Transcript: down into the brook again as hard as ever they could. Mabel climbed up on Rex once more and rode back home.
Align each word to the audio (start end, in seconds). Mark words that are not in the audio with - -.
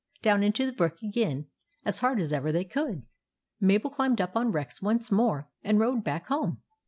down 0.23 0.41
into 0.41 0.65
the 0.65 0.73
brook 0.73 0.97
again 1.03 1.45
as 1.85 1.99
hard 1.99 2.19
as 2.19 2.33
ever 2.33 2.51
they 2.51 2.63
could. 2.65 3.03
Mabel 3.59 3.91
climbed 3.91 4.19
up 4.19 4.35
on 4.35 4.51
Rex 4.51 4.81
once 4.81 5.11
more 5.11 5.47
and 5.63 5.79
rode 5.79 6.03
back 6.03 6.25
home. 6.25 6.63